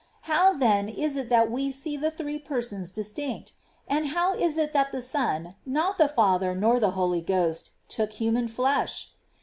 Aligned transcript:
How, 0.21 0.51
then, 0.53 0.89
is 0.89 1.15
it 1.15 1.29
that 1.29 1.51
we 1.51 1.71
see 1.71 1.95
the 1.95 2.09
Three 2.09 2.39
Persons 2.39 2.89
distinct? 2.89 3.53
and 3.87 4.07
how 4.07 4.33
is 4.33 4.57
it 4.57 4.73
that 4.73 4.91
the 4.91 4.99
Son, 4.99 5.53
not 5.63 5.99
the 5.99 6.09
Father, 6.09 6.55
nor 6.55 6.79
the 6.79 6.93
Holy 6.97 7.21
Ghost, 7.21 7.69
took 7.87 8.13
human 8.13 8.47
flesh 8.47 9.11